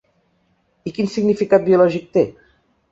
[0.89, 2.27] I quin significat biològic té?